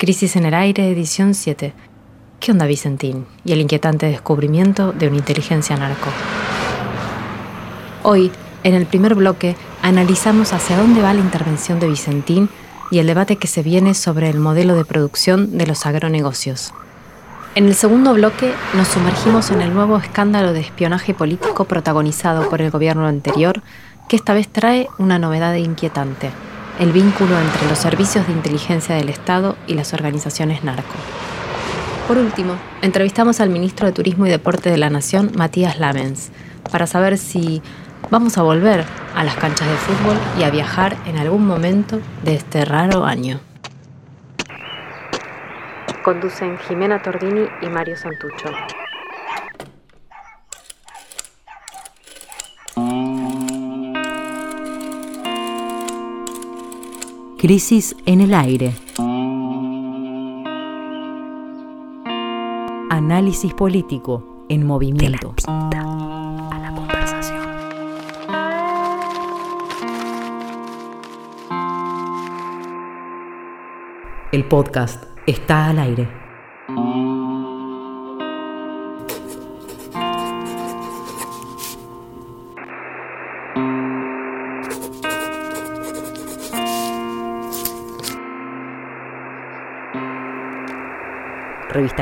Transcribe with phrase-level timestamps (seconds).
[0.00, 1.74] Crisis en el aire, edición 7.
[2.38, 3.26] ¿Qué onda Vicentín?
[3.44, 6.08] Y el inquietante descubrimiento de una inteligencia narco.
[8.04, 8.30] Hoy,
[8.62, 12.48] en el primer bloque, analizamos hacia dónde va la intervención de Vicentín
[12.92, 16.72] y el debate que se viene sobre el modelo de producción de los agronegocios.
[17.56, 22.62] En el segundo bloque nos sumergimos en el nuevo escándalo de espionaje político protagonizado por
[22.62, 23.64] el gobierno anterior,
[24.08, 26.30] que esta vez trae una novedad inquietante
[26.78, 30.94] el vínculo entre los servicios de inteligencia del Estado y las organizaciones narco.
[32.06, 36.30] Por último, entrevistamos al ministro de Turismo y Deporte de la Nación, Matías Lamens,
[36.70, 37.60] para saber si
[38.10, 42.34] vamos a volver a las canchas de fútbol y a viajar en algún momento de
[42.34, 43.40] este raro año.
[46.02, 48.48] Conducen Jimena Tordini y Mario Santucho.
[57.38, 58.74] Crisis en el aire.
[62.90, 65.36] Análisis político en movimiento.
[65.46, 67.46] a la conversación.
[74.32, 76.17] El podcast está al aire.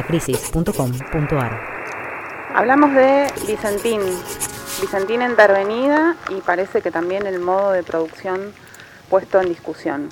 [0.09, 1.61] revistacrisis.com.ar.
[2.55, 4.01] Hablamos de Vicentín,
[4.81, 8.53] Vicentín intervenida y parece que también el modo de producción
[9.11, 10.09] puesto en discusión.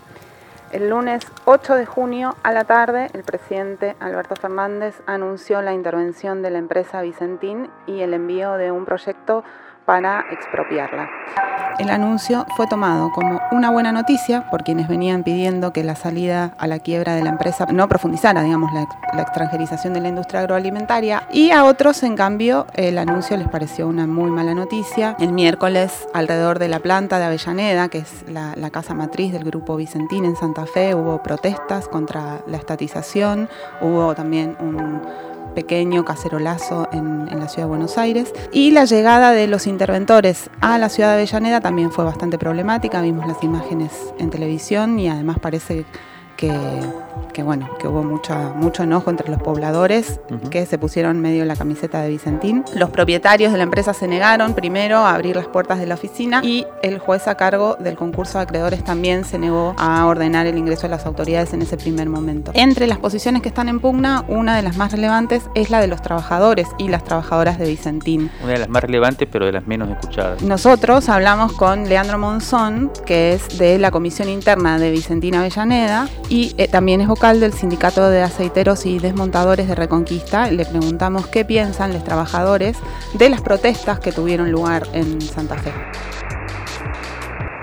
[0.73, 6.43] El lunes 8 de junio a la tarde, el presidente Alberto Fernández anunció la intervención
[6.43, 9.45] de la empresa Vicentín y el envío de un proyecto
[9.85, 11.09] para expropiarla.
[11.79, 16.55] El anuncio fue tomado como una buena noticia por quienes venían pidiendo que la salida
[16.57, 18.87] a la quiebra de la empresa no profundizara, digamos, la,
[19.21, 24.07] extranjerización de la industria agroalimentaria y a otros, en cambio, el anuncio les pareció una
[24.07, 25.17] muy mala noticia.
[25.19, 29.77] El miércoles, alrededor de la planta de Avellaneda, que es la, casa matriz del grupo
[29.77, 33.49] Vicentín en Santa Fe, hubo protestas contra la estatización,
[33.81, 35.01] hubo también un
[35.55, 38.33] pequeño cacerolazo en, en, la ciudad de Buenos Aires.
[38.53, 43.01] Y la llegada de los interventores a la ciudad de Avellaneda también fue bastante problemática.
[43.01, 45.87] Vimos las imágenes en televisión y además parece
[46.37, 46.53] que,
[47.33, 50.21] que, bueno, que hubo mucha, mucho enojo entre los pobladores
[50.51, 52.65] que se pusieron medio la camiseta de Vicentín.
[52.75, 56.41] Los propietarios de la empresa se negaron primero a abrir las puertas de la oficina
[56.45, 60.59] y el juez a cargo del concurso de acreedores también se negó a ordenar el
[60.59, 62.53] ingreso de las autoridades en ese primer momento.
[62.55, 65.89] Entre las posiciones que están en pugna, una de las más relevantes es la de
[65.89, 68.31] los trabajadores y las trabajadoras de Vicentín.
[68.43, 70.43] Una de las más relevantes pero de las menos escuchadas.
[70.43, 76.55] Nosotros hablamos con Leandro Monzón, que es de la Comisión Interna de Vicentín Avellaneda y
[76.59, 80.51] eh, también es vocal del Sindicato de Aceiteros y Desmontadores de Reconquista.
[80.51, 82.77] Le preguntamos qué piensan los trabajadores
[83.15, 85.73] de las protestas que tuvieron lugar en Santa Fe.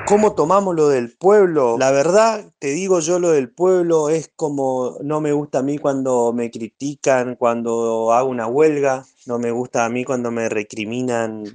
[0.06, 1.78] ¿Cómo tomamos lo del pueblo?
[1.78, 5.78] La verdad, te digo yo, lo del pueblo es como no me gusta a mí
[5.78, 11.46] cuando me critican, cuando hago una huelga, no me gusta a mí cuando me recriminan,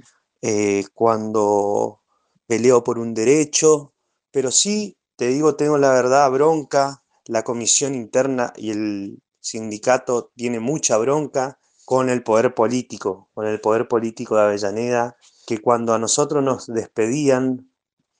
[0.41, 2.01] eh, cuando
[2.47, 3.93] peleo por un derecho,
[4.31, 10.59] pero sí, te digo, tengo la verdad bronca la comisión interna y el sindicato tiene
[10.59, 15.15] mucha bronca con el poder político, con el poder político de Avellaneda,
[15.45, 17.71] que cuando a nosotros nos despedían,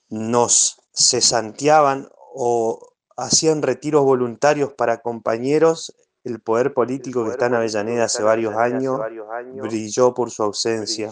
[0.10, 5.94] nos cesanteaban o hacían retiros voluntarios para compañeros,
[6.24, 9.00] el poder político que está en Avellaneda hace varios años
[9.62, 11.10] brilló por su ausencia.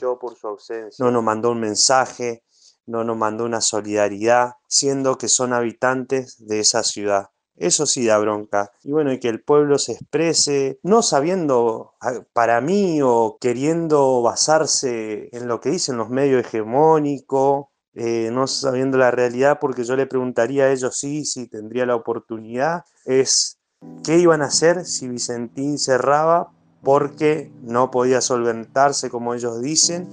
[1.00, 2.44] No nos mandó un mensaje,
[2.85, 7.29] no nos mandó una solidaridad, siendo que son habitantes de esa ciudad.
[7.58, 8.72] Eso sí da bronca.
[8.84, 11.94] Y bueno, y que el pueblo se exprese, no sabiendo
[12.34, 18.98] para mí o queriendo basarse en lo que dicen los medios hegemónicos, eh, no sabiendo
[18.98, 23.58] la realidad, porque yo le preguntaría a ellos sí, si tendría la oportunidad, es
[24.04, 26.51] qué iban a hacer si Vicentín cerraba
[26.84, 30.10] porque no podía solventarse como ellos dicen,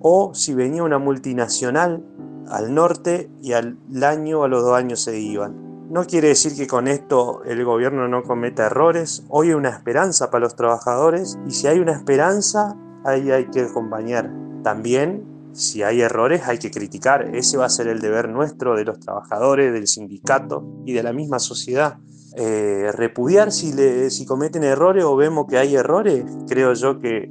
[0.00, 2.02] o si venía una multinacional
[2.48, 5.75] al norte y al año a los dos años se iban.
[5.88, 9.24] No quiere decir que con esto el gobierno no cometa errores.
[9.28, 13.60] Hoy hay una esperanza para los trabajadores y si hay una esperanza, ahí hay que
[13.60, 14.28] acompañar.
[14.64, 17.32] También, si hay errores, hay que criticar.
[17.36, 21.12] Ese va a ser el deber nuestro de los trabajadores, del sindicato y de la
[21.12, 21.98] misma sociedad.
[22.36, 23.72] Eh, repudiar si,
[24.10, 27.30] si cometen errores o vemos que hay errores, creo yo que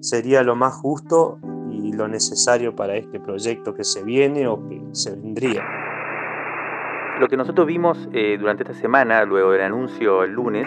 [0.00, 1.40] sería lo más justo
[1.72, 5.64] y lo necesario para este proyecto que se viene o que se vendría.
[7.20, 10.66] Lo que nosotros vimos eh, durante esta semana, luego del anuncio el lunes,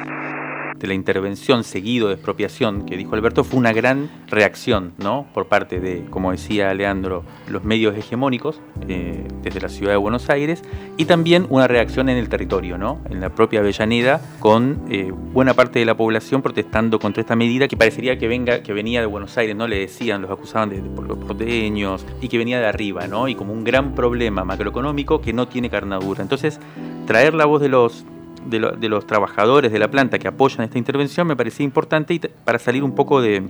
[0.80, 5.28] de la intervención seguido de expropiación que dijo Alberto fue una gran reacción ¿no?
[5.34, 10.30] por parte de, como decía Leandro, los medios hegemónicos eh, desde la ciudad de Buenos
[10.30, 10.64] Aires
[10.98, 13.02] y también una reacción en el territorio, ¿no?
[13.10, 17.68] en la propia Avellaneda, con eh, buena parte de la población protestando contra esta medida
[17.68, 19.68] que parecería que, venga, que venía de Buenos Aires, ¿no?
[19.68, 23.28] le decían, los acusaban de, los porteños y que venía de arriba, ¿no?
[23.28, 26.22] y como un gran problema macroeconómico que no tiene carnadura.
[26.22, 26.60] Entonces,
[27.06, 28.06] traer la voz de los
[28.48, 32.84] de, los trabajadores de la planta que apoyan esta intervención me parecía importante para salir
[32.84, 33.44] un poco de,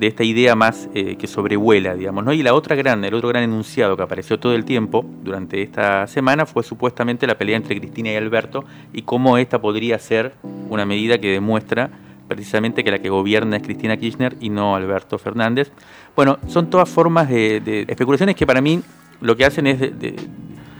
[0.00, 2.24] esta idea más eh, que sobrevuela, digamos.
[2.24, 2.32] ¿no?
[2.32, 6.06] Y la otra gran, el otro gran enunciado que apareció todo el tiempo durante esta
[6.06, 10.34] semana fue supuestamente la pelea entre Cristina y Alberto y cómo esta podría ser
[10.68, 11.90] una medida que demuestra
[12.28, 15.70] precisamente que la que gobierna es Cristina Kirchner y no Alberto Fernández.
[16.14, 18.82] Bueno, son todas formas de, especulaciones que para mí
[19.20, 20.16] lo que hacen es de,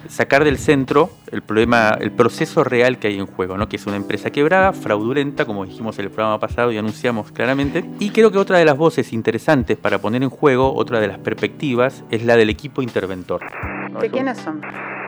[0.08, 3.68] sacar del centro el problema, el proceso real que hay en juego, ¿no?
[3.68, 7.84] que es una empresa quebrada, fraudulenta, como dijimos en el programa pasado y anunciamos claramente.
[7.98, 11.18] Y creo que otra de las voces interesantes para poner en juego, otra de las
[11.18, 13.40] perspectivas, es la del equipo interventor.
[14.00, 14.60] ¿De quiénes son?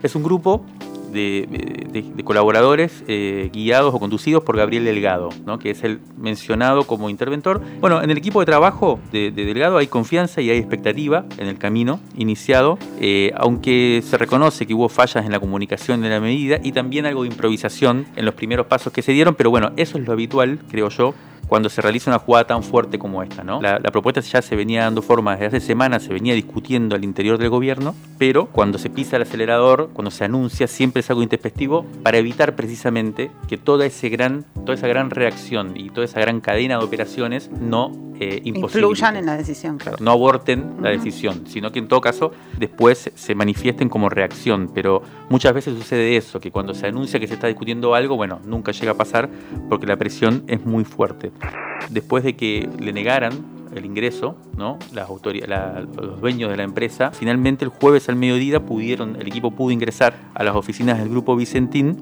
[0.03, 0.65] Es un grupo
[1.11, 5.57] de, colaboradores eh, guiados o conducidos por Gabriel Delgado, ¿no?
[5.57, 7.61] que es el mencionado como interventor.
[7.79, 11.57] Bueno, en el equipo de trabajo de, Delgado hay confianza y hay expectativa en el
[11.57, 16.59] camino iniciado, eh, aunque se reconoce que hubo fallas en la comunicación de la medida
[16.61, 19.97] y también algo de improvisación en los primeros pasos que se dieron, pero bueno, eso
[19.97, 21.13] es lo habitual, creo yo,
[21.49, 23.43] cuando se realiza una jugada tan fuerte como esta.
[23.43, 23.61] ¿no?
[23.61, 27.37] La, propuesta ya se venía dando forma desde hace semanas, se venía discutiendo al interior
[27.39, 31.85] del gobierno, pero cuando se pisa el acelerador, cuando se anuncia, siempre es algo intempestivo
[32.03, 36.39] para evitar precisamente que toda, ese gran, toda esa gran reacción y toda esa gran
[36.39, 39.77] cadena de operaciones no eh, influyan en la decisión.
[39.77, 39.97] Claro.
[40.01, 44.69] No aborten la decisión, sino que en todo caso después se manifiesten como reacción.
[44.73, 48.41] Pero muchas veces sucede eso, que cuando se anuncia que se está discutiendo algo, bueno,
[48.43, 49.29] nunca llega a pasar
[49.69, 51.31] porque la presión es muy fuerte.
[51.89, 54.79] Después de que le negaran el ingreso, ¿no?
[54.93, 59.51] Las autoridades, los dueños de la empresa, finalmente el jueves al mediodía pudieron, el equipo
[59.51, 61.97] pudo ingresar a las oficinas del grupo Vicentín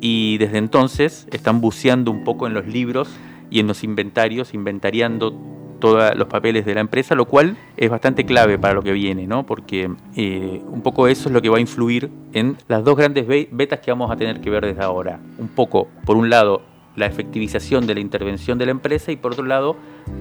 [0.00, 3.10] y desde entonces están buceando un poco en los libros
[3.50, 5.34] y en los inventarios, inventariando
[5.80, 9.26] todos los papeles de la empresa, lo cual es bastante clave para lo que viene,
[9.26, 9.46] ¿no?
[9.46, 13.26] porque eh, un poco eso es lo que va a influir en las dos grandes
[13.26, 15.18] betas que vamos a tener que ver desde ahora.
[15.38, 16.62] Un poco, por un lado,
[16.96, 19.76] la efectivización de la intervención de la empresa y por otro lado,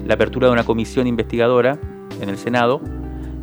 [0.05, 1.77] la apertura de una comisión investigadora
[2.21, 2.81] en el Senado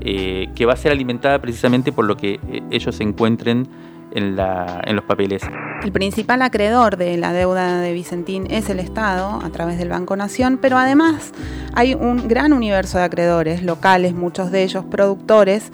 [0.00, 3.66] eh, que va a ser alimentada precisamente por lo que eh, ellos encuentren
[4.12, 5.42] en, en los papeles.
[5.82, 10.16] El principal acreedor de la deuda de Vicentín es el Estado a través del Banco
[10.16, 11.32] Nación, pero además
[11.74, 15.72] hay un gran universo de acreedores locales, muchos de ellos productores,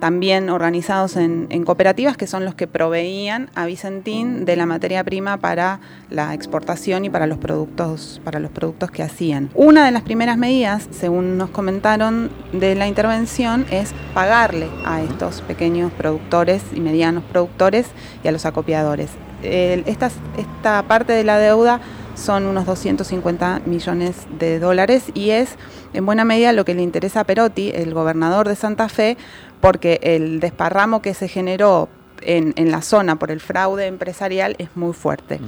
[0.00, 5.38] también organizados en, cooperativas que son los que proveían a Vicentín de la materia prima
[5.38, 5.80] para
[6.10, 9.50] la exportación y para los productos, para los productos que hacían.
[9.54, 15.40] Una de las primeras medidas, según nos comentaron de la intervención, es pagarle a estos
[15.42, 17.86] pequeños productores y medianos productores
[18.22, 19.10] y a los acopiadores.
[19.42, 21.80] esta, esta parte de la deuda
[22.14, 25.56] son unos 250 millones de dólares y es
[25.92, 29.16] en buena medida lo que le interesa a Perotti, el gobernador de Santa Fe,
[29.60, 31.88] porque el desparramo que se generó
[32.20, 35.40] en, la zona por el fraude empresarial es muy fuerte.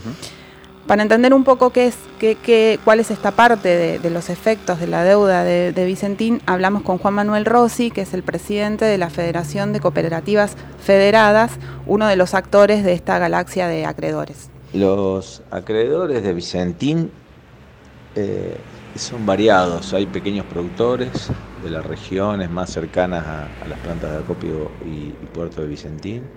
[0.86, 4.86] Para entender un poco qué es, qué, cuál es esta parte de, los efectos de
[4.86, 8.96] la deuda de, de, Vicentín, hablamos con Juan Manuel Rossi, que es el presidente de
[8.96, 11.50] la Federación de Cooperativas Federadas,
[11.86, 14.50] uno de los actores de esta galaxia de acreedores.
[14.76, 17.10] Los acreedores de Vicentín
[18.14, 18.62] eh,
[18.94, 19.94] son variados.
[19.94, 25.62] Hay pequeños productores de las regiones más cercanas a, las plantas de acopio y, puerto
[25.62, 26.30] de Vicentín.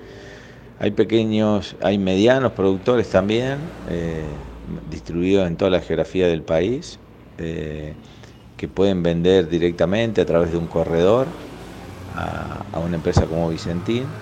[0.79, 4.23] Hay pequeños, hay medianos productores también, eh,
[4.89, 6.97] distribuidos en toda la geografía del país,
[7.39, 7.93] eh,
[8.55, 11.27] que pueden vender directamente a través de un corredor
[12.07, 14.15] a una empresa como Vicentín.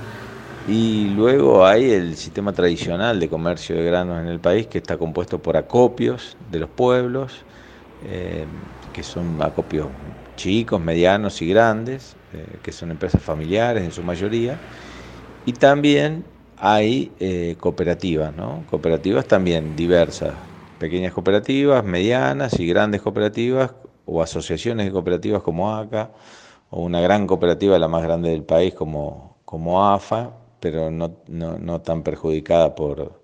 [0.70, 4.98] Y luego hay el sistema tradicional de comercio de granos en el país que está
[4.98, 7.46] compuesto por acopios de los pueblos,
[8.02, 8.48] eh,
[8.92, 9.92] que son acopios
[10.36, 14.62] chicos, medianos y grandes, eh, que son empresas familiares en su mayoría.
[15.46, 16.26] Y también
[16.58, 18.66] hay eh, cooperativas, ¿no?
[18.68, 20.36] cooperativas también diversas,
[20.78, 23.74] pequeñas cooperativas, medianas y grandes cooperativas,
[24.06, 26.12] o asociaciones de cooperativas como ACA,
[26.70, 31.82] o una gran cooperativa, la más grande del país como, como AFA, pero no, no,
[31.82, 33.22] tan perjudicada por,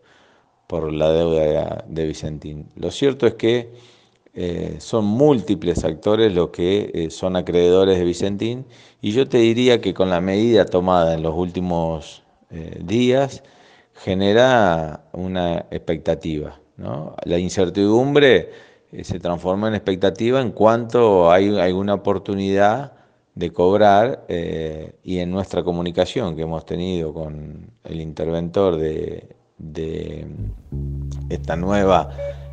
[0.67, 2.69] por la deuda de, Vicentín.
[2.75, 3.73] Lo cierto es que
[4.33, 8.65] eh, son múltiples actores los que eh, son acreedores de Vicentín
[9.01, 12.23] y yo te diría que con la medida tomada en los últimos
[12.55, 13.43] eh, días,
[13.95, 16.59] genera una expectativa.
[16.77, 18.51] La incertidumbre
[18.91, 22.93] eh, se transforma en expectativa en cuanto hay alguna oportunidad
[23.35, 29.27] de cobrar eh, y en nuestra comunicación que hemos tenido con el interventor de,
[31.29, 32.09] esta nueva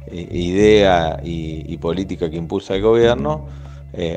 [0.06, 3.46] eh, idea y, política que impulsa el gobierno,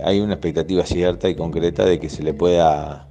[0.04, 3.08] hay una expectativa cierta y concreta de que se le pueda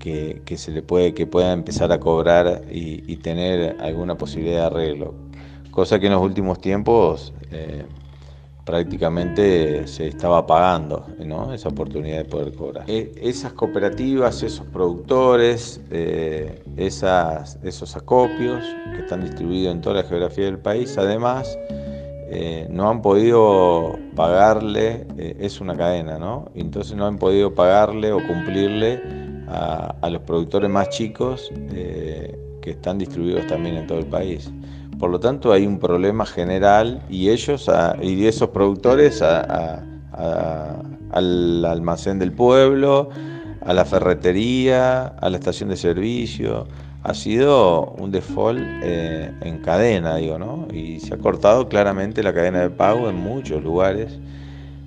[0.00, 5.14] que, se le puede que pueda empezar a cobrar y, tener alguna posibilidad de arreglo.
[5.70, 7.84] Cosa que en los últimos tiempos eh,
[8.64, 11.06] prácticamente se estaba pagando
[11.52, 12.84] esa oportunidad de poder cobrar.
[12.88, 18.64] E, esas cooperativas, esos productores, eh, esos acopios
[18.94, 21.58] que están distribuidos en toda la geografía del país, además
[22.32, 26.50] eh, no han podido pagarle, es una cadena, ¿no?
[26.54, 29.02] Entonces no han podido pagarle o cumplirle
[29.48, 31.50] a los productores más chicos
[32.60, 34.50] que están distribuidos también en todo el país.
[35.00, 37.70] Por lo tanto, hay un problema general y ellos
[38.02, 39.84] y esos productores al
[41.64, 43.08] almacén del pueblo,
[43.64, 46.66] a la ferretería, a la estación de servicio.
[47.02, 50.68] Ha sido un default eh, en cadena, digo, ¿no?
[50.70, 54.18] Y se ha cortado claramente la cadena de pago en muchos lugares.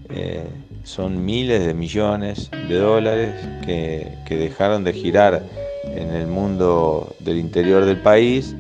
[0.09, 0.43] Eh,
[0.83, 3.33] son miles de millones de dólares
[3.65, 5.41] que, que dejaron de girar
[5.85, 8.55] en el mundo del interior del país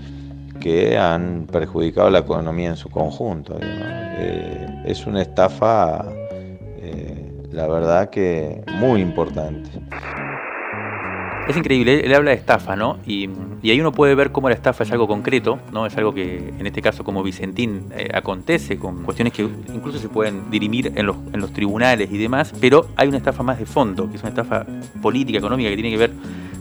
[0.63, 3.57] que han perjudicado la economía en su conjunto.
[3.61, 6.05] Eh, es una estafa,
[6.77, 9.69] eh, la verdad que muy importante.
[11.49, 12.99] Es increíble, él habla de estafa, ¿no?
[13.05, 13.29] Y,
[13.63, 15.85] ahí uno puede ver cómo la estafa es algo concreto, ¿no?
[15.85, 19.41] Es algo que en este caso como Vicentín eh, acontece, con cuestiones que
[19.73, 23.43] incluso se pueden dirimir en los, en los tribunales y demás, pero hay una estafa
[23.43, 24.65] más de fondo, que es una estafa
[25.01, 26.11] política, económica, que tiene que ver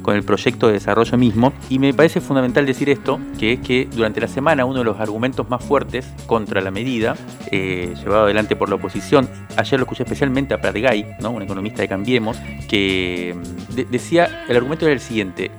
[0.03, 1.53] con el proyecto de desarrollo mismo.
[1.71, 5.01] Y me parece fundamental decir esto, que es que durante la semana uno de los
[5.01, 7.17] argumentos más fuertes contra la medida,
[7.51, 11.31] eh, llevado adelante por la oposición, ayer lo escuché especialmente a Pratgay, ¿no?
[11.31, 12.37] un economista de Cambiemos,
[12.69, 15.51] que mm, decía, el argumento era el siguiente,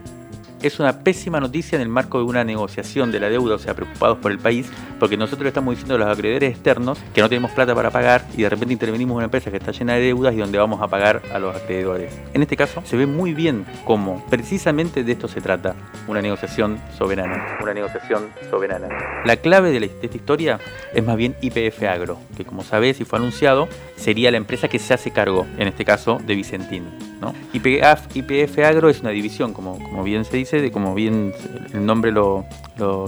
[0.63, 3.74] es una pésima noticia en el marco de una negociación de la deuda, o sea,
[3.74, 7.27] preocupados por el país, porque nosotros le estamos diciendo a los acreedores externos que no
[7.29, 10.01] tenemos plata para pagar y de repente intervenimos en una empresa que está llena de
[10.01, 12.13] deudas y donde vamos a pagar a los acreedores.
[12.34, 15.75] En este caso, se ve muy bien cómo precisamente de esto se trata,
[16.08, 17.58] una negociación soberana.
[17.62, 18.88] Una negociación soberana.
[19.25, 20.60] La clave de, esta historia
[20.93, 23.67] es más bien IPF Agro, que como sabés y fue anunciado,
[23.98, 26.86] sería la empresa que se hace cargo, en este caso, de Vicentín.
[27.20, 27.34] ¿no?
[27.53, 31.33] IPF, IPF Agro es una división, como, como bien se dice, de, como bien
[31.74, 32.45] el nombre lo,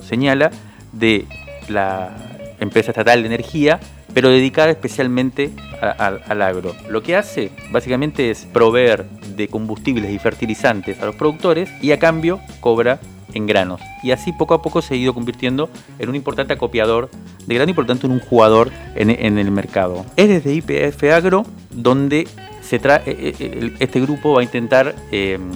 [0.03, 0.51] señala,
[0.91, 1.25] de
[1.67, 2.15] la
[2.59, 3.79] empresa estatal de energía,
[4.13, 6.73] pero dedicada especialmente al agro.
[6.89, 11.99] Lo que hace básicamente es proveer de combustibles y fertilizantes a los productores y a
[11.99, 12.99] cambio cobra
[13.35, 13.81] en granos.
[14.01, 17.09] Y así poco a poco se ha ido convirtiendo en un importante acopiador
[17.45, 20.05] de grano y por tanto en un jugador en, el mercado.
[20.15, 22.27] Es desde IPF Agro donde
[22.61, 25.51] se trae, eh, eh, este grupo va a intentar em,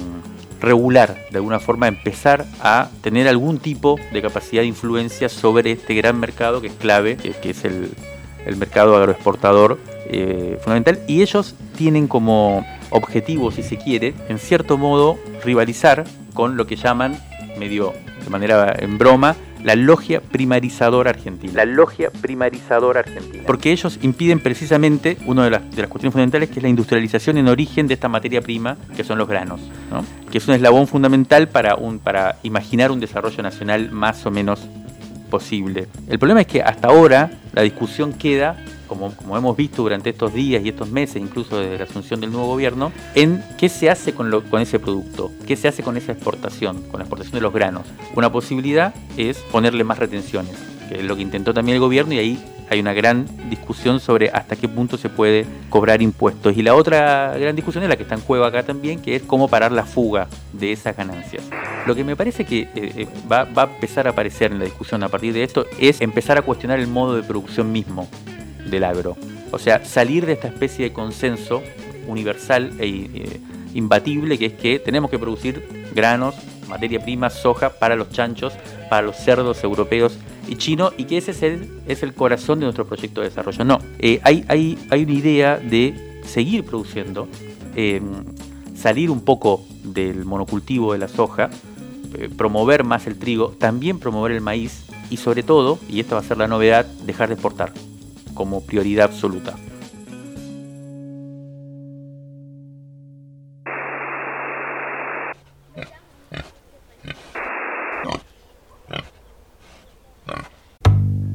[0.62, 5.94] regular, de alguna forma empezar a tener algún tipo de capacidad de influencia sobre este
[5.96, 7.92] gran mercado que es clave, que, es el,
[8.58, 11.00] mercado agroexportador eh, fundamental.
[11.08, 16.76] Y ellos tienen como objetivo, si se quiere, en cierto modo, rivalizar con lo que
[16.76, 17.18] llaman,
[17.58, 21.54] medio de manera en broma, la logia primarizadora argentina.
[21.54, 23.44] La logia primarizadora argentina.
[23.46, 27.88] Porque ellos impiden precisamente una de las, cuestiones fundamentales que es la industrialización en origen
[27.88, 29.62] de esta materia prima que son los granos,
[30.32, 34.62] que es un eslabón fundamental para, un, para imaginar un desarrollo nacional más o menos
[35.30, 35.88] posible.
[36.08, 38.58] El problema es que hasta ahora la discusión queda
[38.90, 42.48] como, hemos visto durante estos días y estos meses, incluso desde la asunción del nuevo
[42.48, 46.12] gobierno, en qué se hace con, lo, con ese producto, qué se hace con esa
[46.12, 47.86] exportación, con la exportación de los granos.
[48.16, 50.56] Una posibilidad es ponerle más retenciones,
[50.90, 54.30] que es lo que intentó también el gobierno y ahí hay una gran discusión sobre
[54.30, 56.56] hasta qué punto se puede cobrar impuestos.
[56.56, 59.24] Y la otra gran discusión es la que está en juego acá también, que es
[59.24, 61.44] cómo parar la fuga de esas ganancias.
[61.88, 64.66] Lo que me parece que eh, eh, va, va, a empezar a aparecer en la
[64.66, 68.08] discusión a partir de esto es empezar a cuestionar el modo de producción mismo
[68.70, 69.18] del agro.
[69.52, 71.64] O sea, salir de esta especie de consenso
[72.08, 73.40] universal e eh,
[73.74, 76.36] imbatible que es que tenemos que producir granos,
[76.68, 78.54] materia prima, soja para los chanchos,
[78.90, 82.66] para los cerdos europeos y chinos y que ese es el, es el corazón de
[82.66, 83.64] nuestro proyecto de desarrollo.
[83.64, 87.28] No, eh, hay, hay, hay, una idea de seguir produciendo,
[87.76, 88.24] em,
[88.76, 91.50] salir un poco del monocultivo de la soja,
[92.16, 96.22] eh, promover más el trigo, también promover el maíz y sobre todo, y esta va
[96.22, 97.72] a ser la novedad, dejar de exportar
[98.40, 99.54] como prioridad absoluta.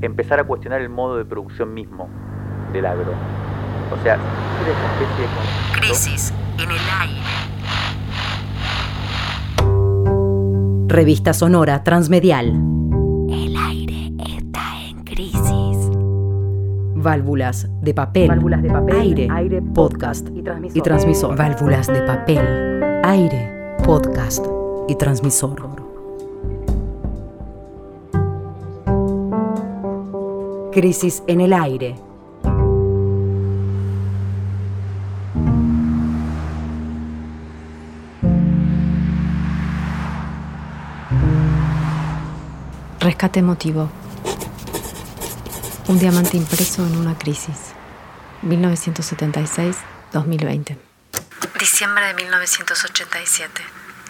[0.00, 2.08] Empezar a cuestionar el modo de producción mismo
[2.72, 3.12] del agro.
[3.92, 5.78] O sea, esa especie de...
[5.78, 7.20] Crisis en el aire.
[10.88, 12.46] Revista Sonora Transmedial.
[13.28, 13.73] El aire.
[17.04, 18.28] Válvulas de papel.
[18.28, 19.28] Válvulas de papel, Aire.
[19.30, 20.78] aire, podcast y transmisor.
[20.78, 21.36] y transmisor.
[21.36, 23.02] Válvulas de papel.
[23.04, 23.76] Aire.
[23.84, 24.42] Podcast
[24.88, 25.68] y transmisor.
[30.72, 31.94] Crisis en el aire.
[42.98, 43.90] Rescate emotivo.
[45.86, 47.74] Un diamante impreso en una crisis.
[48.42, 50.78] 1976-2020.
[51.58, 53.62] Diciembre de 1987.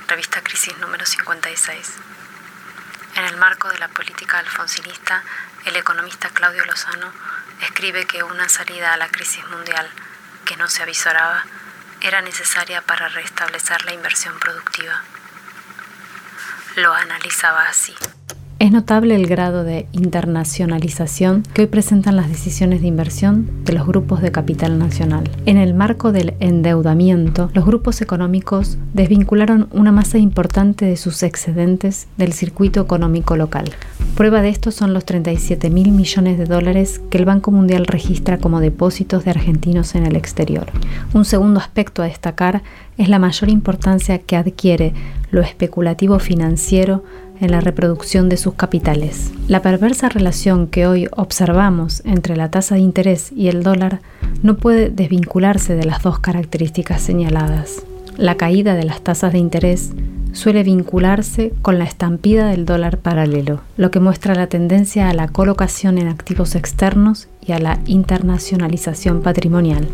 [0.07, 1.95] Revista Crisis número 56.
[3.17, 5.25] En el marco de la política alfonsinista,
[5.65, 7.11] el economista Claudio Lozano
[7.63, 9.91] escribe que una salida a la crisis mundial
[10.45, 11.45] que no se avisoraba
[12.01, 15.03] era necesaria para restablecer la inversión productiva.
[16.77, 17.97] Lo analizaba así.
[18.65, 23.87] Es notable el grado de internacionalización que hoy presentan las decisiones de inversión de los
[23.87, 25.29] grupos de capital nacional.
[25.45, 32.09] En el marco del endeudamiento, los grupos económicos desvincularon una masa importante de sus excedentes
[32.17, 33.71] del circuito económico local.
[34.17, 38.39] Prueba de esto son los 37 mil millones de dólares que el Banco Mundial registra
[38.39, 40.69] como depósitos de argentinos en el exterior.
[41.13, 42.63] Un segundo aspecto a destacar
[42.97, 44.95] es la mayor importancia que adquiere
[45.31, 47.03] lo especulativo financiero
[47.45, 49.33] en la reproducción de sus capitales.
[49.49, 54.01] La perversa relación que hoy observamos entre la tasa de interés y el dólar
[54.43, 57.85] no puede desvincularse de las dos características señaladas.
[58.17, 59.93] La caída de las tasas de interés
[60.33, 65.29] suele vincularse con la estampida del dólar paralelo, lo que muestra la tendencia a la
[65.29, 69.87] colocación en activos externos y a la internacionalización patrimonial.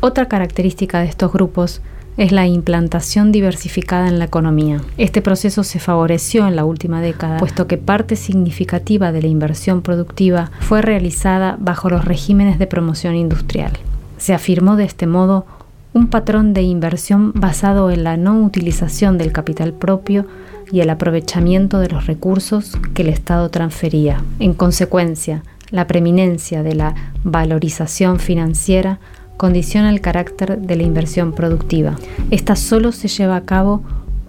[0.00, 1.82] Otra característica de estos grupos
[2.16, 4.80] es la implantación diversificada en la economía.
[4.96, 9.82] Este proceso se favoreció en la última década, puesto que parte significativa de la inversión
[9.82, 13.72] productiva fue realizada bajo los regímenes de promoción industrial.
[14.18, 15.46] Se afirmó de este modo
[15.92, 20.26] un patrón de inversión basado en la no utilización del capital propio
[20.70, 24.22] y el aprovechamiento de los recursos que el Estado transfería.
[24.38, 29.00] En consecuencia, la preeminencia de la valorización financiera
[29.36, 31.96] condiciona el carácter de la inversión productiva.
[32.30, 33.82] Esta solo se lleva a cabo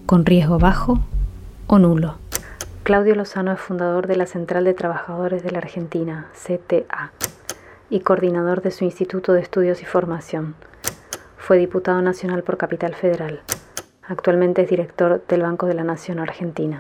[0.06, 1.00] con riesgo bajo
[1.68, 2.16] o nulo.
[2.84, 7.12] Claudio Lozano es fundador de la Central de Trabajadores de la Argentina, CTA,
[7.90, 10.56] y coordinador de su Instituto de Estudios y Formación.
[11.38, 13.42] Fue diputado nacional por Capital Federal.
[14.08, 16.80] Actualmente es director del Banco de la Nación Argentina.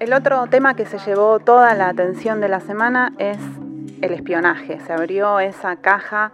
[0.00, 3.38] El otro tema que se llevó toda la atención de la semana es
[4.00, 4.80] el espionaje.
[4.80, 6.32] Se abrió esa caja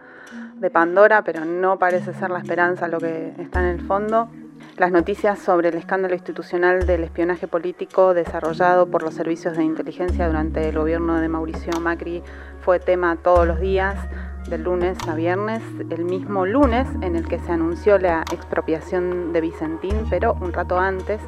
[0.57, 4.29] de Pandora, pero no parece ser la esperanza lo que está en el fondo.
[4.77, 10.27] Las noticias sobre el escándalo institucional del espionaje político desarrollado por los servicios de inteligencia
[10.27, 12.23] durante el gobierno de Mauricio Macri
[12.61, 13.97] fue tema todos los días,
[14.49, 19.41] del lunes a viernes, el mismo lunes en el que se anunció la expropiación de
[19.41, 21.21] Vicentín, pero un rato antes,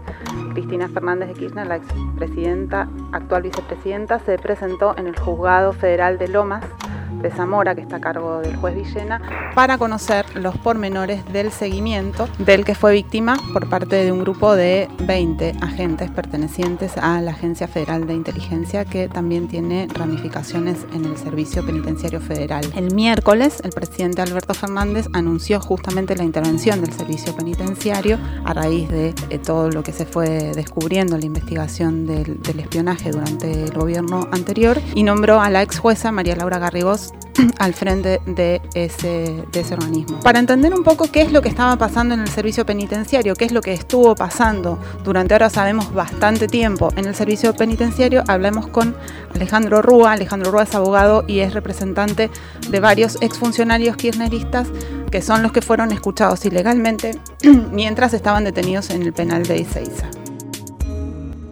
[0.52, 6.28] Cristina Fernández de Kirchner, la expresidenta, actual vicepresidenta, se presentó en el juzgado federal de
[6.28, 6.64] Lomas
[7.12, 9.20] de Zamora, que está a cargo del juez Villena,
[9.54, 14.54] para conocer los pormenores del seguimiento del que fue víctima por parte de un grupo
[14.54, 21.04] de 20 agentes pertenecientes a la Agencia Federal de Inteligencia, que también tiene ramificaciones en
[21.04, 22.64] el Servicio Penitenciario Federal.
[22.76, 28.88] El miércoles, el presidente Alberto Fernández anunció justamente la intervención del Servicio Penitenciario a raíz
[28.88, 33.64] de eh, todo lo que se fue descubriendo en la investigación del, del espionaje durante
[33.64, 36.97] el gobierno anterior y nombró a la ex jueza María Laura Garrigós
[37.58, 40.20] al frente de ese, organismo.
[40.20, 43.44] Para entender un poco qué es lo que estaba pasando en el servicio penitenciario, qué
[43.44, 48.68] es lo que estuvo pasando durante ahora sabemos bastante tiempo en el servicio penitenciario, hablemos
[48.68, 48.96] con
[49.34, 50.12] Alejandro Rúa.
[50.12, 52.30] Alejandro Rúa es abogado y es representante
[52.70, 54.68] de varios exfuncionarios kirchneristas
[55.10, 57.18] que son los que fueron escuchados ilegalmente
[57.72, 60.10] mientras estaban detenidos en el penal de Ezeiza.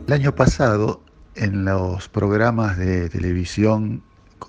[0.06, 1.00] El año pasado,
[1.34, 4.02] en los programas de televisión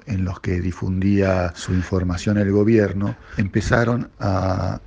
[0.06, 4.82] en los que difundía su información el gobierno, empezaron a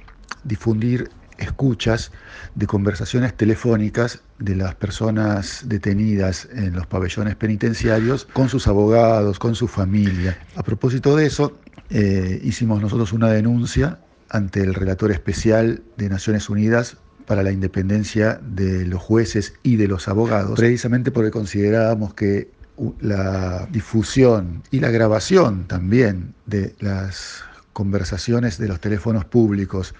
[0.44, 2.12] difundir escuchas
[2.54, 9.54] de conversaciones telefónicas de las personas detenidas en los pabellones penitenciarios con sus abogados, con
[9.54, 10.38] su familia.
[10.56, 11.58] A propósito de eso,
[11.90, 18.40] eh, hicimos nosotros una denuncia ante el relator especial de Naciones Unidas para la independencia
[18.42, 22.50] de los jueces y de los abogados, precisamente porque considerábamos que
[23.00, 29.94] la difusión y la grabación también de las conversaciones de los teléfonos públicos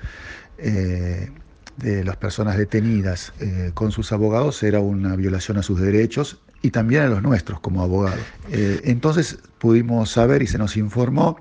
[0.58, 1.30] eh,
[1.76, 6.70] de las personas detenidas eh, con sus abogados era una violación a sus derechos y
[6.70, 8.20] también a los nuestros como abogados.
[8.50, 11.36] Eh, entonces pudimos saber y se nos informó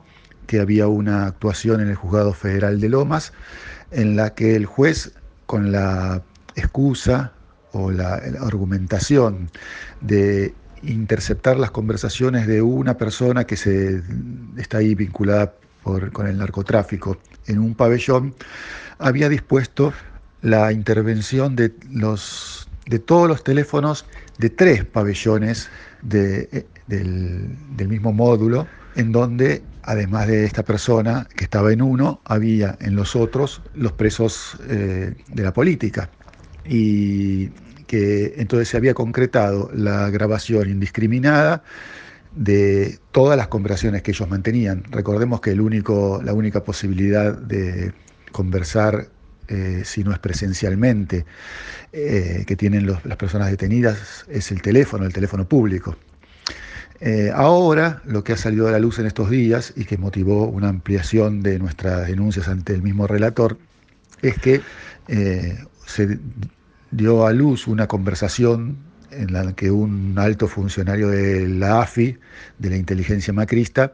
[0.47, 3.33] que había una actuación en el Juzgado Federal de Lomas
[3.91, 5.11] en la que el juez,
[5.45, 6.23] con la
[6.55, 7.33] excusa
[7.71, 9.51] o la, argumentación
[10.01, 14.01] de interceptar las conversaciones de una persona que se
[14.57, 18.35] está ahí vinculada con el narcotráfico en un pabellón,
[18.99, 19.93] había dispuesto
[20.41, 24.05] la intervención de, los, de todos los teléfonos
[24.37, 25.69] de tres pabellones
[26.11, 32.77] eh, del, mismo módulo, en donde, además de esta persona que estaba en uno, había
[32.79, 36.09] en los otros los presos eh, de la política.
[36.65, 37.49] Y
[37.89, 41.63] que entonces se había concretado la grabación indiscriminada
[42.35, 44.83] de todas las conversaciones que ellos mantenían.
[44.91, 47.91] Recordemos que el único, la única posibilidad de
[48.31, 49.07] conversar
[49.47, 51.25] eh, si no es presencialmente,
[51.91, 55.97] eh, que tienen las personas detenidas es el teléfono, el teléfono público.
[56.99, 60.45] Eh, ahora, lo que ha salido a la luz en estos días y que motivó
[60.45, 63.57] una ampliación de nuestras denuncias ante el mismo relator,
[64.21, 64.61] es que
[65.87, 66.19] se
[66.91, 68.77] dio a luz una conversación
[69.11, 72.17] en la que un alto funcionario de la AFI,
[72.57, 73.93] de la inteligencia macrista,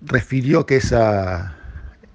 [0.00, 1.56] refirió que esa,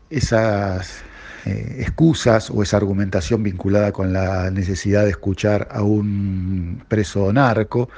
[0.10, 1.04] esas
[1.46, 7.90] eh, excusas o esa argumentación vinculada con la necesidad de escuchar a un preso narco,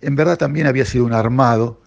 [0.00, 1.80] en verdad también había sido un armado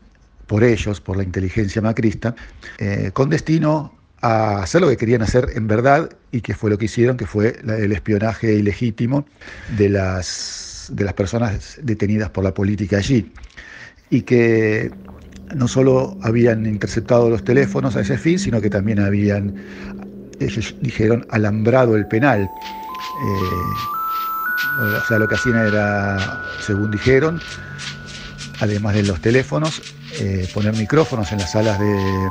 [0.47, 2.35] por ellos, por la inteligencia macrista,
[2.77, 6.77] eh, con destino a hacer lo que querían hacer en verdad y que fue lo
[6.77, 9.25] que hicieron, que fue el espionaje ilegítimo
[9.77, 13.31] de las, de las personas detenidas por la política allí.
[14.09, 14.91] Y que
[15.55, 19.55] no solo habían interceptado los teléfonos a ese fin, sino que también habían
[20.39, 22.41] ellos dijeron alambrado el penal.
[22.41, 22.49] Eh,
[24.79, 26.17] o sea, lo que hacían era,
[26.65, 27.39] según dijeron,
[28.59, 29.81] además de los teléfonos,
[30.19, 32.29] eh, poner micrófonos en las salas de,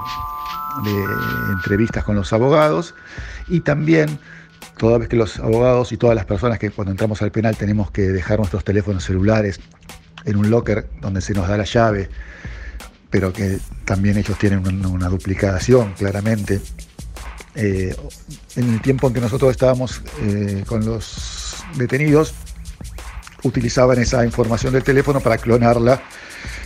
[0.85, 2.94] de entrevistas con los abogados
[3.48, 4.18] y también
[4.76, 7.90] toda vez que los abogados y todas las personas que cuando entramos al penal tenemos
[7.90, 9.61] que dejar nuestros teléfonos celulares
[10.24, 12.09] en un locker donde se nos da la llave,
[13.11, 16.61] pero que también ellos tienen una duplicación claramente
[17.54, 17.94] eh,
[18.56, 22.35] en el tiempo en que nosotros estábamos eh, con los detenidos,
[23.42, 26.02] utilizaban esa información del teléfono para clonarla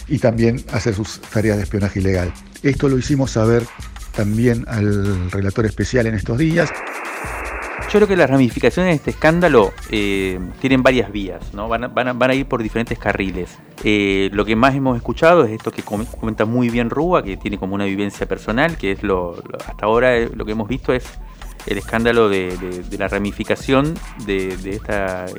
[0.09, 2.33] y también hacer sus tareas de espionaje ilegal.
[2.63, 3.67] Esto lo hicimos saber
[4.15, 6.73] también al relator especial en estos días.
[7.93, 11.69] Yo creo que las ramificaciones de este escándalo eh, tienen varias vías, ¿no?
[11.69, 13.57] van, a, van, a, ir por diferentes carriles.
[13.85, 17.59] Eh, lo que más hemos escuchado es esto que comenta muy bien Rúa, que tiene
[17.59, 21.05] como una vivencia personal, que es lo, hasta ahora eh, lo que hemos visto es
[21.67, 23.95] el escándalo de, la ramificación
[24.27, 24.95] de, este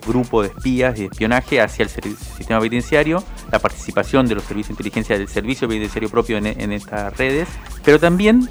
[0.07, 4.69] grupo de espías y de espionaje hacia el sistema penitenciario, la participación de los servicios
[4.69, 7.47] de inteligencia del servicio penitenciario propio en, estas redes,
[7.83, 8.49] pero también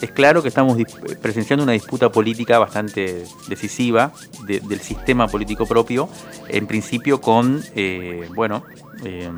[0.00, 0.76] es claro que estamos
[1.22, 4.12] presenciando una disputa política bastante decisiva
[4.44, 6.08] del sistema político propio,
[6.48, 8.64] en principio con, eh, bueno,
[9.04, 9.30] eh,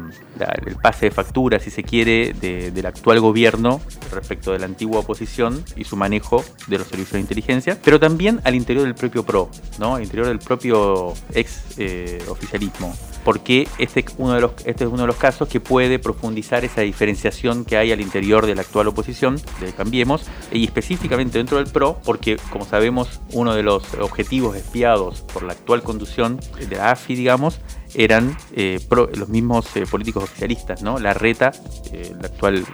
[0.66, 3.81] el pase de factura, si se quiere, del actual gobierno
[4.12, 8.40] respecto de la antigua oposición y su manejo de los servicios de inteligencia, pero también
[8.44, 9.97] al interior del propio PRO, ¿no?
[9.97, 12.94] al interior del propio ex eh, oficialismo
[13.29, 16.81] porque este, uno de los, este es uno de los casos que puede profundizar esa
[16.81, 21.66] diferenciación que hay al interior de la actual oposición, de Cambiemos, y específicamente dentro del
[21.66, 26.92] PRO, porque como sabemos, uno de los objetivos espiados por la actual conducción de la
[26.92, 27.61] AFI, digamos,
[27.94, 28.79] eran eh,
[29.14, 30.98] los mismos eh, políticos oficialistas, ¿no?
[30.98, 31.53] La Reta,
[31.92, 32.64] eh, el actual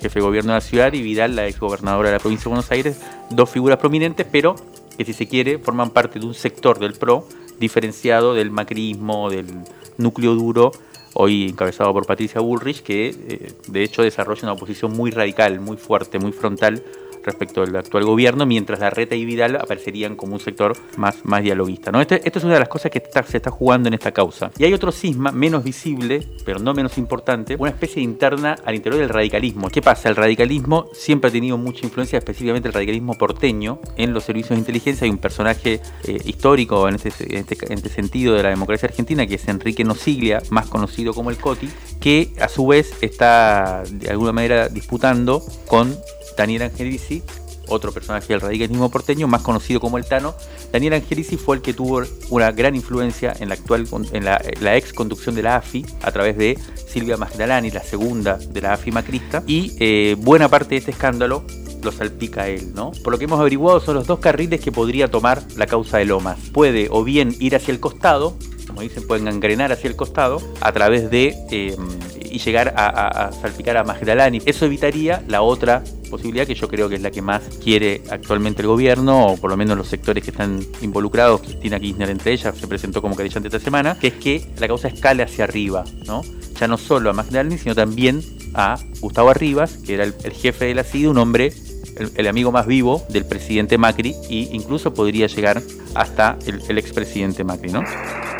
[0.00, 2.50] jefe de gobierno de la ciudad, y Vidal, la ex gobernadora de la provincia de
[2.50, 4.54] Buenos Aires, dos figuras prominentes, pero
[4.96, 7.26] que si se quiere forman parte de un sector del PRO
[7.58, 9.46] diferenciado del macrismo, del
[9.96, 10.72] núcleo duro,
[11.14, 16.18] hoy encabezado por Patricia Bullrich, que de hecho desarrolla una oposición muy radical, muy fuerte,
[16.18, 16.82] muy frontal
[17.24, 21.42] respecto al actual gobierno, mientras la Reta y Vidal aparecerían como un sector más, más
[21.42, 21.90] dialoguista.
[21.90, 22.00] ¿no?
[22.00, 24.50] Esto, esto es una de las cosas que se está jugando en esta causa.
[24.58, 29.00] Y hay otro cisma, menos visible, pero no menos importante, una especie interna al interior
[29.00, 29.68] del radicalismo.
[29.70, 30.08] ¿Qué pasa?
[30.08, 34.58] El radicalismo siempre ha tenido mucha influencia, específicamente el radicalismo porteño, en los servicios de
[34.58, 35.04] inteligencia.
[35.04, 39.34] Hay un personaje eh, histórico este, este, en este sentido de la democracia argentina, que
[39.36, 41.68] es Enrique Nosiglia, más conocido como el Coti,
[42.00, 45.96] que a su vez está de alguna manera disputando con
[46.36, 47.22] Daniel Angelici
[47.70, 50.34] otro personaje del radicalismo porteño, más conocido como el Tano,
[50.72, 54.92] Daniel Angelici fue el que tuvo una gran influencia en la actual en la, ex
[54.92, 59.42] conducción de la AFI a través de Silvia Magdalani, la segunda de la AFI macrista,
[59.46, 61.44] y eh, buena parte de este escándalo
[61.82, 62.90] lo salpica él, ¿no?
[63.02, 66.04] Por lo que hemos averiguado son los dos carriles que podría tomar la causa de
[66.04, 66.38] Lomas.
[66.52, 70.72] Puede o bien ir hacia el costado, como dicen, pueden gangrenar hacia el costado a
[70.72, 71.76] través de eh,
[72.30, 74.40] y llegar a, salpicar a Magdalani.
[74.44, 78.62] Eso evitaría la otra posibilidad que yo creo que es la que más quiere actualmente
[78.62, 82.56] el gobierno, o por lo menos los sectores que están involucrados, Cristina Kirchner entre ellas,
[82.56, 86.22] se presentó como querellante esta semana, que es que la causa escale hacia arriba, ¿no?
[86.58, 88.22] Ya no solo a Magdalani, sino también
[88.54, 91.52] a Gustavo Arribas, que era el, jefe de la CID, un hombre
[92.16, 95.62] el, amigo más vivo del presidente Macri e incluso podría llegar
[95.94, 97.84] hasta el, el expresidente Macri, ¿no?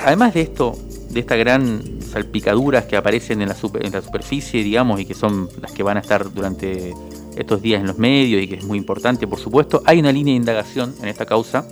[0.04, 0.76] Además de esto,
[1.10, 5.48] de estas gran salpicaduras que aparecen en la, en la superficie, digamos, y que son
[5.60, 6.94] las que van a estar durante
[7.36, 10.32] estos días en los medios y que es muy importante, por supuesto, hay una línea
[10.32, 11.66] de indagación en esta causa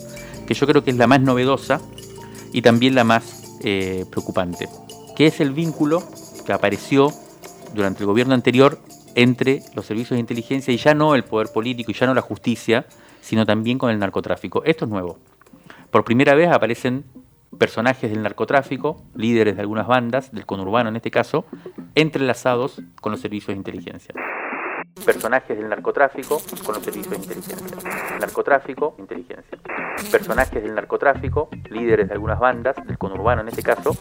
[0.46, 1.81] que yo creo que es la más novedosa
[2.53, 4.68] y también la más eh, preocupante,
[5.16, 6.03] que es el vínculo
[6.46, 7.12] que apareció
[7.74, 8.81] durante el gobierno anterior
[9.14, 12.22] entre los servicios de inteligencia y ya no el poder político y ya no la
[12.22, 12.87] justicia,
[13.20, 14.62] sino también con el narcotráfico.
[14.64, 15.18] Esto es nuevo.
[15.90, 17.05] Por primera vez aparecen
[17.57, 21.47] personajes del narcotráfico, líderes de algunas bandas, del conurbano en este caso,
[21.95, 24.15] entrelazados con los servicios de inteligencia.
[25.05, 28.19] Personajes del narcotráfico con los servicios de inteligencia.
[28.21, 29.59] Narcotráfico, inteligencia.
[30.11, 33.97] Personajes del narcotráfico, líderes de algunas bandas, del conurbano en este caso,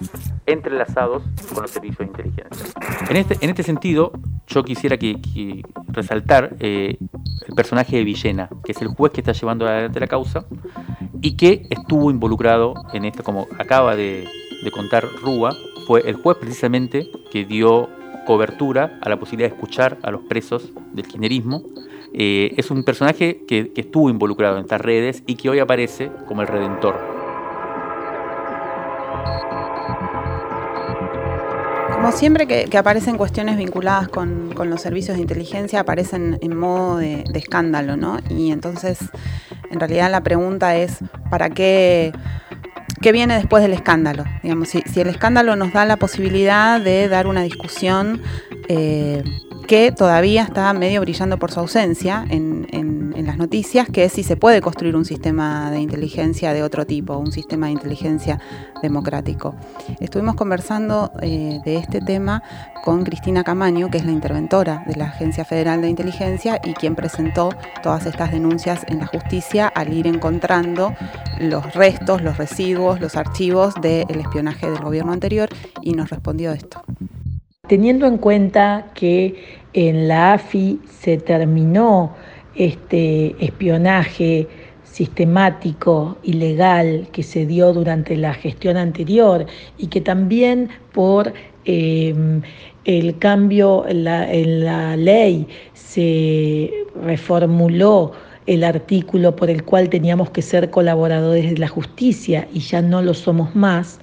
[0.46, 2.68] entrelazados con los servicios de inteligencia.
[3.10, 4.12] En este, en este sentido,
[4.48, 5.18] yo quisiera que,
[5.88, 6.98] resaltar eh,
[7.48, 10.46] el personaje de Villena, que es el juez que está llevando adelante la causa
[11.22, 14.28] y que estuvo involucrado en esto, como acaba de,
[14.74, 15.56] contar Rúa,
[15.86, 17.90] fue el juez precisamente que dio
[18.28, 21.64] cobertura a la posibilidad de escuchar a los presos del kirchnerismo.
[22.14, 26.42] Eh, es un personaje que, estuvo involucrado en estas redes y que hoy aparece como
[26.42, 27.00] el redentor.
[31.94, 37.24] Como siempre que, aparecen cuestiones vinculadas con, los servicios de inteligencia, aparecen en modo de,
[37.32, 38.18] de escándalo, ¿no?
[38.30, 39.00] Y entonces
[39.72, 40.98] en realidad la pregunta es,
[41.30, 42.12] ¿para qué,
[43.02, 44.24] qué viene después del escándalo?
[44.44, 48.22] Digamos, si, el escándalo nos da la posibilidad de dar una discusión
[48.68, 49.24] eh,
[49.68, 52.66] que todavía está medio brillando por su ausencia en,
[53.26, 57.18] las noticias, que es si se puede construir un sistema de inteligencia de otro tipo,
[57.18, 58.40] un sistema de inteligencia
[58.82, 59.56] democrático.
[60.00, 62.44] Estuvimos conversando eh, de este tema
[62.84, 66.96] con Cristina Camaño, que es la interventora de la Agencia Federal de Inteligencia y quien
[66.96, 67.50] presentó
[67.82, 70.94] todas estas denuncias en la justicia al ir encontrando
[71.40, 75.50] los restos, los residuos, los archivos del espionaje del gobierno anterior
[75.82, 76.84] y nos respondió esto.
[77.68, 82.16] Teniendo en cuenta que en la AFI se terminó
[82.58, 84.48] este espionaje
[84.84, 89.46] sistemático, ilegal, que se dio durante la gestión anterior
[89.78, 91.34] y que también por
[91.66, 92.42] em,
[92.86, 96.72] el cambio en la ley se
[97.04, 98.14] reformuló
[98.48, 103.02] el artículo por el cual teníamos que ser colaboradores de la justicia y ya no
[103.02, 104.00] lo somos más,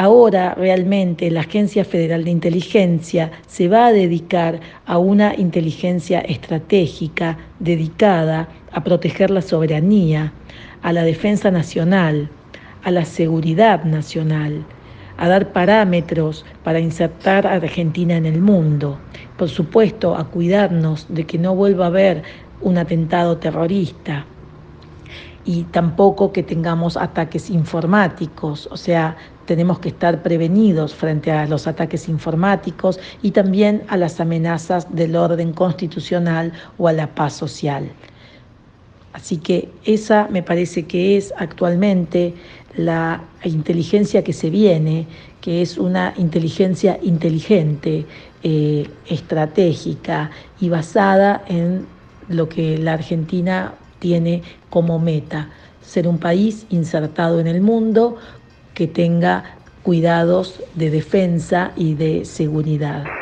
[0.00, 7.36] Ahora realmente la Agencia Federal de Inteligencia se va a dedicar a una inteligencia estratégica
[7.58, 10.32] dedicada a proteger la soberanía,
[10.82, 12.30] a la defensa nacional,
[12.84, 14.64] a la seguridad nacional,
[15.16, 19.00] a dar parámetros para insertar a Argentina en el mundo.
[19.36, 22.22] Por supuesto, a cuidarnos de que no vuelva a haber
[22.60, 24.26] un atentado terrorista
[25.44, 29.16] y tampoco que tengamos ataques informáticos, o sea,
[29.48, 35.16] tenemos que estar prevenidos frente a los ataques informáticos y también a las amenazas del
[35.16, 37.90] orden constitucional o a la paz social.
[39.14, 42.34] Así que esa me parece que es actualmente
[42.76, 45.06] la inteligencia que se viene,
[45.40, 48.04] que es una inteligencia inteligente,
[48.42, 50.30] eh, estratégica
[50.60, 51.86] y basada en
[52.28, 55.48] lo que la Argentina tiene como meta,
[55.80, 58.18] ser un país insertado en el mundo
[58.78, 59.42] que tenga
[59.82, 63.17] cuidados de defensa y de seguridad.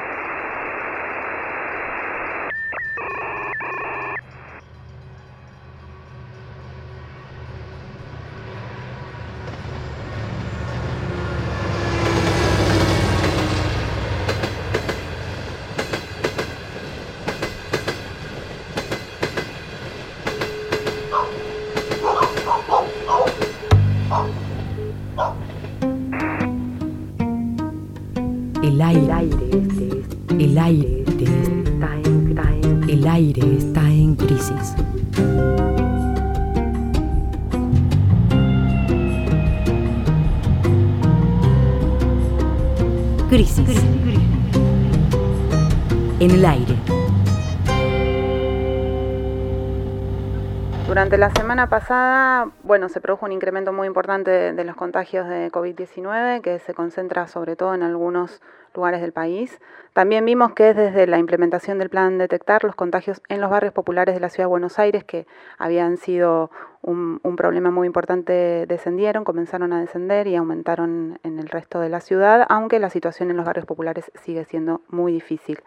[51.56, 56.58] Semana pasada, bueno, se produjo un incremento muy importante de, los contagios de COVID-19 que
[56.58, 58.42] se concentra sobre todo en algunos
[58.76, 59.58] lugares del país.
[59.92, 64.14] También vimos que desde la implementación del plan detectar los contagios en los barrios populares
[64.14, 65.26] de la ciudad de Buenos Aires, que
[65.58, 66.50] habían sido
[66.82, 72.00] un, problema muy importante, descendieron, comenzaron a descender y aumentaron en el resto de la
[72.00, 75.58] ciudad, aunque la situación en los barrios populares sigue siendo muy difícil.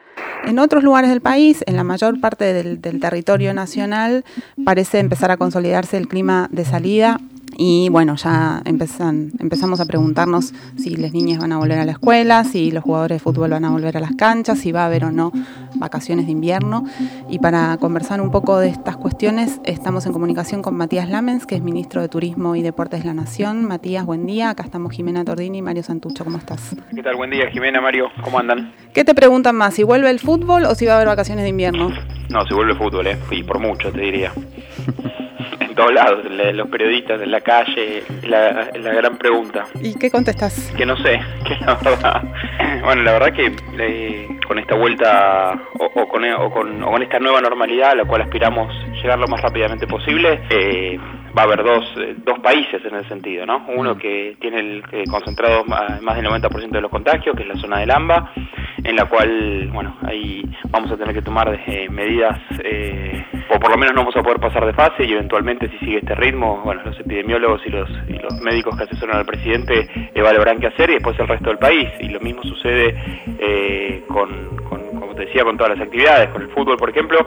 [0.45, 4.23] En otros lugares del país, en la mayor parte del, del territorio nacional,
[4.63, 7.19] parece empezar a consolidarse el clima de salida
[7.61, 11.91] y bueno, ya empezan, empezamos a preguntarnos si las niñas van a volver a la
[11.91, 14.85] escuela, si los jugadores de fútbol van a volver a las canchas, si va a
[14.85, 15.33] haber o no
[15.75, 16.85] vacaciones de invierno.
[17.29, 21.55] Y para conversar un poco de estas cuestiones, estamos en comunicación con Matías Lamens, que
[21.55, 23.65] es ministro de Turismo y Deportes de la Nación.
[23.65, 24.51] Matías, buen día.
[24.51, 26.23] Acá estamos Jimena Tordini y Mario Santucho.
[26.23, 26.77] ¿Cómo estás?
[26.95, 27.17] ¿Qué tal?
[27.17, 28.07] Buen día, Jimena, Mario.
[28.23, 28.71] ¿Cómo andan?
[28.93, 29.73] ¿Qué te preguntan más?
[29.73, 31.89] ¿Si vuelve el fútbol o si va a haber vacaciones de invierno?
[32.29, 33.17] No, si vuelve el fútbol, ¿eh?
[33.31, 34.31] Y por mucho, te diría.
[35.79, 39.65] todos lados, los periodistas, en la calle, la, la gran pregunta.
[39.81, 40.73] ¿Y qué contestas?
[40.75, 42.21] Que no sé, que la verdad,
[42.83, 47.19] bueno, la verdad que eh, con esta vuelta o, con, o, con, o, con, esta
[47.19, 50.99] nueva normalidad a la cual aspiramos llegar lo más rápidamente posible, eh,
[51.37, 53.65] va a haber dos, eh, dos países en el sentido, ¿no?
[53.69, 53.99] Uno mm.
[53.99, 57.91] que tiene el, concentrado más del 90% de los contagios, que es la zona del
[57.91, 58.33] AMBA,
[58.83, 61.57] en la cual, bueno, ahí vamos a tener que tomar
[61.89, 62.37] medidas,
[63.49, 65.97] o por lo menos no vamos a poder pasar de fase y eventualmente si sigue
[65.99, 70.59] este ritmo, bueno, los epidemiólogos y los, y los médicos que asesoran al presidente evaluarán
[70.59, 71.89] qué hacer y después el resto del país.
[71.99, 72.95] Y lo mismo sucede
[73.39, 74.29] eh, con,
[74.99, 77.19] como te decía, con todas las actividades, con el fútbol, por ejemplo.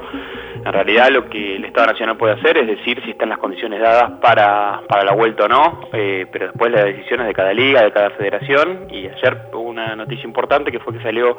[0.64, 3.81] En realidad lo que el Estado Nacional puede hacer es decir si están las condiciones
[3.81, 7.83] dadas para, para la vuelta o no, eh, pero después las decisiones de cada liga,
[7.83, 11.37] de cada federación, y ayer hubo una noticia importante que fue que salió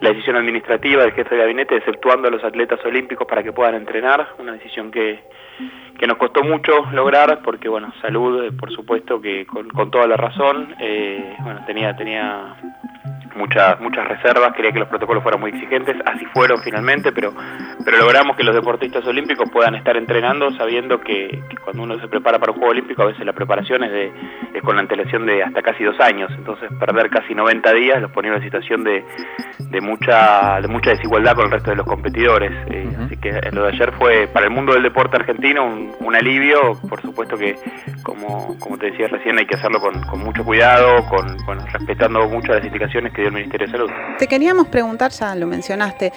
[0.00, 3.74] la decisión administrativa del jefe de gabinete exceptuando a los atletas olímpicos para que puedan
[3.74, 5.20] entrenar, una decisión que
[5.98, 10.06] que nos costó mucho lograr porque bueno salud eh, por supuesto que con, con toda
[10.06, 12.56] la razón eh, bueno tenía tenía
[13.34, 17.32] muchas muchas reservas, quería que los protocolos fueran muy exigentes, así fueron finalmente, pero
[17.84, 22.38] pero logramos que los deportistas olímpicos puedan estar entrenando sabiendo que, cuando uno se prepara
[22.38, 24.12] para un juego olímpico a veces la preparación es, de,
[24.54, 28.10] es con la antelación de hasta casi dos años, entonces perder casi 90 días los
[28.10, 29.04] ponía en una situación de,
[29.58, 33.62] de mucha de mucha desigualdad con el resto de los competidores, eh, así que lo
[33.64, 37.56] de ayer fue para el mundo del deporte argentino un, un alivio, por supuesto que
[38.02, 41.40] como, como te decía recién hay que hacerlo con, con mucho cuidado, con
[41.72, 43.90] respetando mucho las indicaciones que dio el Ministerio de Salud.
[44.18, 46.12] Te queríamos preguntar, ya lo mencionaste,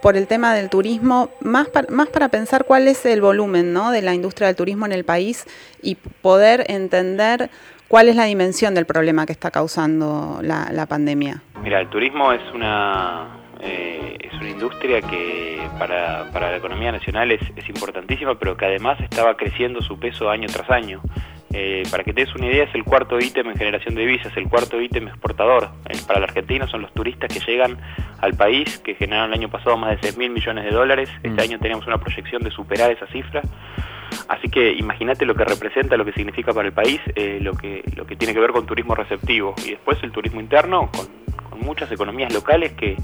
[0.00, 3.90] por el tema del turismo, más, más para pensar cuál es el volumen ¿no?
[3.90, 5.46] de la industria del turismo en el país
[5.82, 7.50] y poder entender
[7.88, 11.42] cuál es la dimensión del problema que está causando la, la pandemia.
[11.62, 17.32] Mira, el turismo es una, eh, es una industria que para, para la economía nacional
[17.32, 21.00] es, es, importantísima, pero que además estaba creciendo su peso año tras año.
[21.52, 24.36] Eh, para que te des una idea, es el cuarto ítem en generación de divisas,
[24.36, 25.70] el cuarto ítem exportador.
[25.88, 27.78] Eh, para la Argentina son los turistas que llegan
[28.20, 31.10] al país, que generaron el año pasado más de 6 mil millones de dólares.
[31.22, 31.40] Este mm.
[31.40, 33.42] año teníamos una proyección de superar esa cifra.
[34.28, 37.82] Así que imagínate lo que representa, lo que significa para el país, eh, lo, que,
[37.96, 39.54] lo que tiene que ver con turismo receptivo.
[39.64, 41.28] Y después el turismo interno, con,
[41.60, 42.96] muchas economías locales que,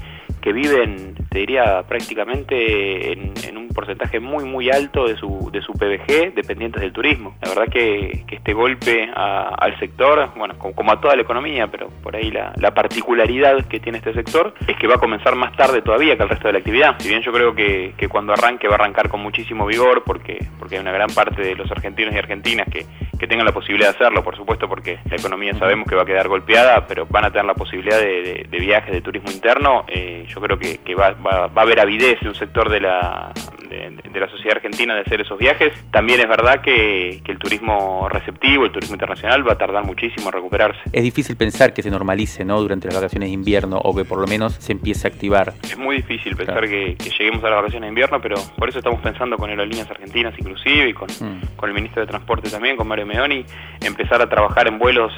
[0.45, 5.73] que viven, te diría, prácticamente en, un porcentaje muy, muy alto de su, de su
[5.73, 7.35] PBG dependientes del turismo.
[7.41, 12.15] La verdad que, este golpe al sector, bueno, como, a toda la economía, pero por
[12.15, 16.15] ahí la, particularidad que tiene este sector es que va a comenzar más tarde todavía
[16.15, 16.95] que el resto de la actividad.
[16.99, 20.45] Si bien yo creo que, que cuando arranque va a arrancar con muchísimo vigor, porque,
[20.59, 22.85] porque hay una gran parte de los argentinos y argentinas que,
[23.17, 26.05] que tengan la posibilidad de hacerlo, por supuesto, porque la economía sabemos que va a
[26.05, 29.85] quedar golpeada, pero van a tener la posibilidad de, de, viajes de turismo interno.
[29.87, 33.31] Eh, yo creo que, va, va, a haber avidez de un sector de la,
[33.69, 35.73] de, la sociedad argentina de hacer esos viajes.
[35.91, 40.33] También es verdad que, el turismo receptivo, el turismo internacional va a tardar muchísimo en
[40.33, 40.79] recuperarse.
[40.91, 42.61] Es difícil pensar que se normalice ¿no?
[42.61, 45.53] durante las vacaciones de invierno o que por lo menos se empiece a activar.
[45.63, 49.01] Es muy difícil pensar que, lleguemos a las vacaciones de invierno, pero por eso estamos
[49.01, 51.07] pensando con aerolíneas argentinas inclusive y con,
[51.55, 53.45] con el ministro de Transporte también, con Mario Meoni,
[53.81, 55.13] empezar a trabajar en vuelos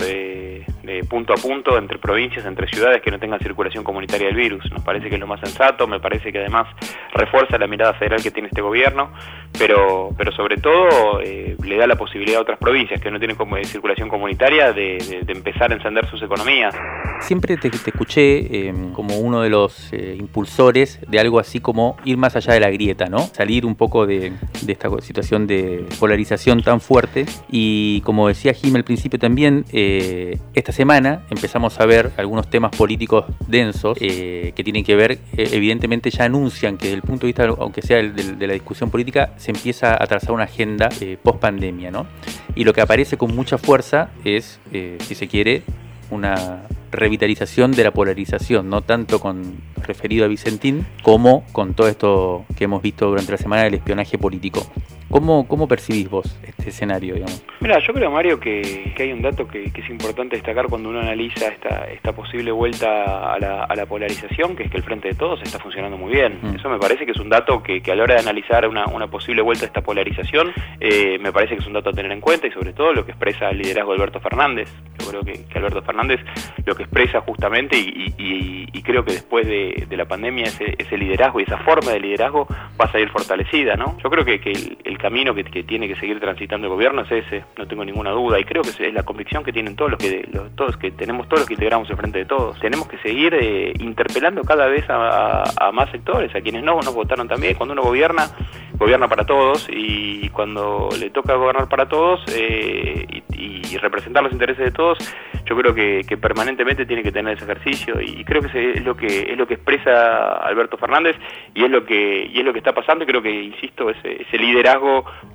[0.57, 4.35] eh, de punto a punto entre provincias, entre ciudades que no tengan circulación comunitaria del
[4.35, 4.69] virus.
[4.71, 6.67] Nos parece que es lo más sensato, me parece que además
[7.13, 9.11] refuerza la mirada federal que tiene este gobierno,
[9.57, 13.35] pero, pero sobre todo eh, le da la posibilidad a otras provincias que no tienen
[13.35, 14.97] como circulación comunitaria de,
[15.27, 16.75] empezar a encender sus economías.
[17.21, 22.17] Siempre te, escuché em, como uno de los eh, impulsores de algo así como ir
[22.17, 23.19] más allá de la grieta, ¿no?
[23.19, 24.33] Salir un poco de,
[24.67, 27.25] esta situación de polarización tan fuerte.
[27.49, 32.75] Y como decía Jim al principio también, eh, esta semana empezamos a ver algunos temas
[32.75, 37.27] políticos densos eh, que tienen que ver, evidentemente ya anuncian que desde el punto de
[37.27, 40.89] vista, aunque sea de, la discusión política, se empieza a trazar una agenda
[41.21, 42.07] post pandemia, ¿no?
[42.55, 45.61] Y lo que aparece con mucha fuerza es, si se quiere,
[46.09, 52.45] una revitalización de la polarización, no tanto con referido a Vicentín como con todo esto
[52.57, 54.65] que hemos visto durante la semana del espionaje político.
[55.09, 57.43] ¿Cómo, ¿Cómo percibís vos este escenario, digamos?
[57.61, 61.47] Mira, yo creo, Mario, que, hay un dato que, es importante destacar cuando uno analiza
[61.47, 65.15] esta, esta posible vuelta a la, a la, polarización, que es que el Frente de
[65.15, 66.39] Todos está funcionando muy bien.
[66.41, 66.55] Mm.
[66.55, 69.07] Eso me parece que es un dato que, a la hora de analizar una, una
[69.07, 72.19] posible vuelta a esta polarización, eh, me parece que es un dato a tener en
[72.19, 74.69] cuenta y sobre todo lo que expresa el liderazgo de Alberto Fernández.
[74.99, 76.19] Yo creo que, Alberto Fernández
[76.65, 81.43] lo que expresa justamente y, creo que después de, la pandemia ese, ese, liderazgo y
[81.43, 82.47] esa forma de liderazgo
[82.79, 83.97] va a salir fortalecida, ¿no?
[84.01, 84.39] Yo creo que,
[84.85, 88.39] el camino que, tiene que seguir transitando el gobierno es ese, no tengo ninguna duda,
[88.39, 91.41] y creo que es la convicción que tienen todos los que todos que tenemos todos
[91.41, 92.59] los que integramos el frente de todos.
[92.59, 97.27] Tenemos que seguir eh, interpelando cada vez a, más sectores, a quienes no nos votaron
[97.27, 97.55] también.
[97.55, 98.27] Cuando uno gobierna,
[98.73, 104.65] gobierna para todos, y cuando le toca gobernar para todos eh, y, representar los intereses
[104.65, 104.97] de todos,
[105.45, 109.31] yo creo que, permanentemente tiene que tener ese ejercicio, y creo que es lo que
[109.31, 111.15] es lo que expresa Alberto Fernández
[111.53, 113.03] y es lo que y es lo que está pasando.
[113.03, 114.37] Y creo que insisto ese, ese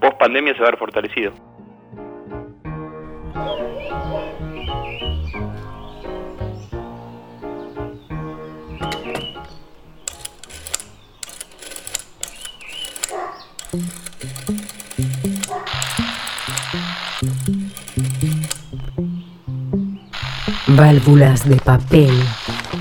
[0.01, 1.33] post pandemia se va a fortalecido.
[20.69, 22.11] Válvulas de papel,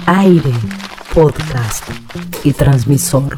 [0.05, 0.51] aire,
[1.13, 1.89] podcast
[2.43, 3.38] y transmisor.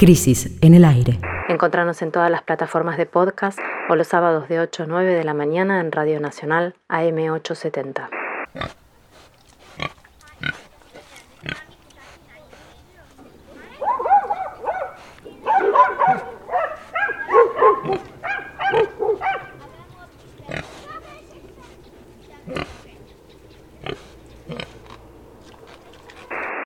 [0.00, 1.18] Crisis en el aire.
[1.50, 3.58] Encontrarnos en todas las plataformas de podcast
[3.90, 8.08] o los sábados de 8 a 9 de la mañana en Radio Nacional AM870.